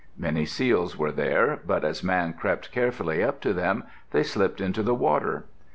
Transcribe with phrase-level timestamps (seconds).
[0.17, 4.81] Many seals were there, but as Man crept carefully up to them, they slipped into
[4.81, 5.45] the water.